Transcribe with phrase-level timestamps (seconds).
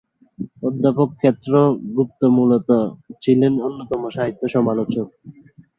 [0.63, 1.51] অধ্যাপক ক্ষেত্র
[1.95, 2.81] গুপ্ত মূলতঃ,
[3.23, 5.07] ছিলেন অন্যতম সাহিত্য সমালোচক।